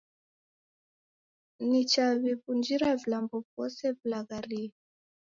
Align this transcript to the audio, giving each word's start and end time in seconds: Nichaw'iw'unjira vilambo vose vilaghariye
Nichaw'iw'unjira 1.67 2.89
vilambo 3.01 3.35
vose 3.55 3.83
vilaghariye 3.97 4.69